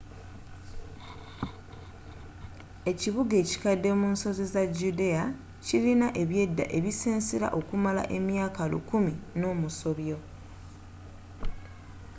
ekibuga 2.91 3.33
ekikadde 3.43 3.89
munsozi 4.01 4.45
za 4.53 4.63
judea 4.77 5.23
kilina 5.65 6.07
ebyedda 6.21 6.65
ebisensera 6.77 7.47
okumala 7.59 8.03
emyaaka 8.17 8.63
lukumi 8.71 9.13
nomusobyo 9.41 10.17